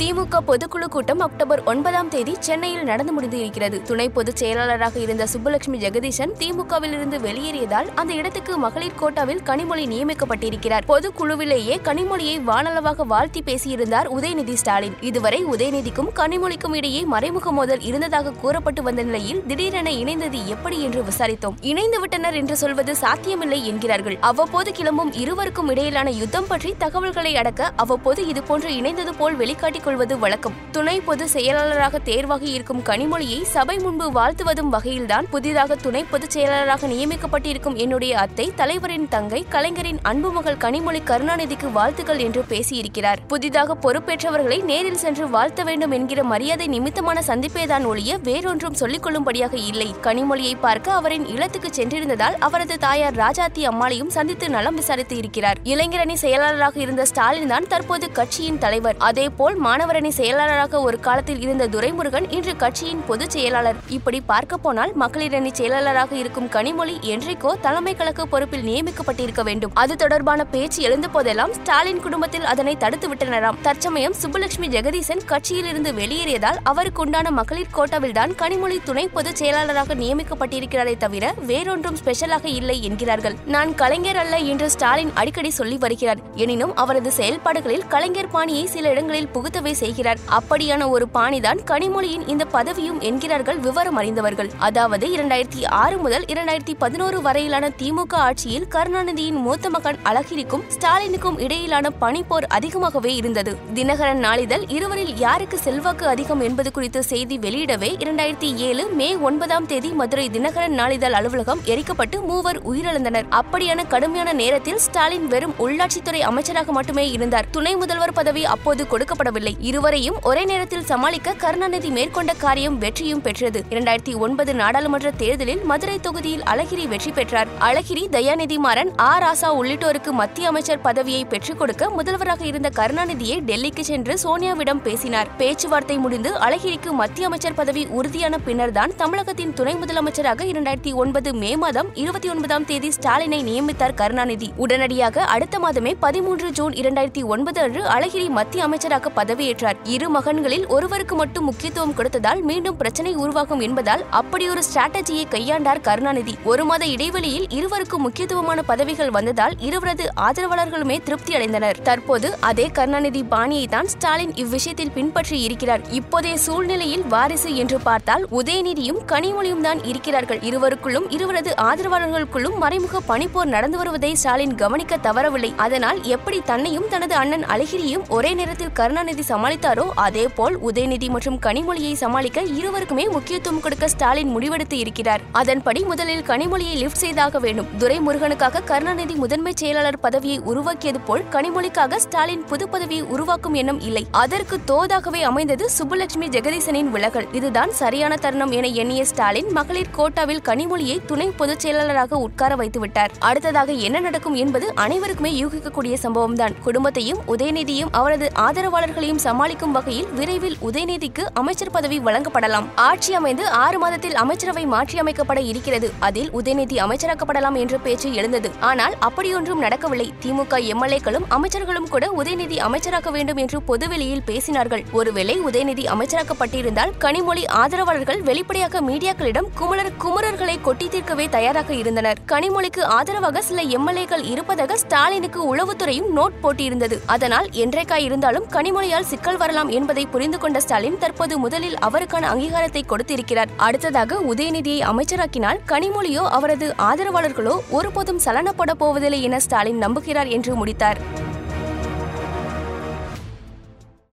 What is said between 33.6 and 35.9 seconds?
முன்பு வாழ்த்துவதும் வகையில்தான் புதிதாக